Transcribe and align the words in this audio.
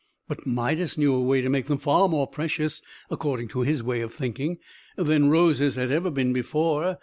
But 0.27 0.47
Midas 0.47 0.97
knew 0.97 1.13
a 1.13 1.21
way 1.21 1.41
to 1.41 1.49
make 1.49 1.67
them 1.67 1.77
far 1.77 2.09
more 2.09 2.25
precious, 2.25 2.81
according 3.11 3.49
to 3.49 3.59
his 3.61 3.83
way 3.83 4.01
of 4.01 4.11
thinking, 4.11 4.57
than 4.95 5.29
roses 5.29 5.75
had 5.75 5.91
ever 5.91 6.09
been 6.09 6.33
before. 6.33 6.97